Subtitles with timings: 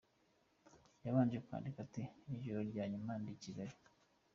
[1.05, 2.03] Yabanje kwandika ati
[2.33, 3.75] "Ijoro rya nyuma ndi i Kigali.